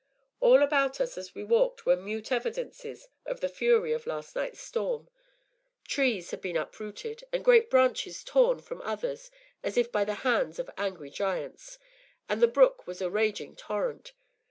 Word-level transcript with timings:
All 0.39 0.63
about 0.63 0.99
us, 0.99 1.15
as 1.15 1.35
we 1.35 1.43
walked, 1.43 1.85
were 1.85 1.95
mute 1.95 2.31
evidences 2.31 3.07
of 3.23 3.39
the 3.39 3.47
fury 3.47 3.93
of 3.93 4.07
last 4.07 4.35
night's 4.35 4.59
storm: 4.59 5.09
trees 5.87 6.31
had 6.31 6.41
been 6.41 6.57
uprooted, 6.57 7.23
and 7.31 7.45
great 7.45 7.69
branches 7.69 8.23
torn 8.23 8.61
from 8.63 8.81
others 8.81 9.29
as 9.61 9.77
if 9.77 9.91
by 9.91 10.03
the 10.03 10.15
hands 10.25 10.57
of 10.57 10.71
angry 10.75 11.11
giants; 11.11 11.77
and 12.27 12.41
the 12.41 12.47
brook 12.47 12.87
was 12.87 12.99
a 12.99 13.11
raging 13.11 13.55
torrent. 13.55 14.13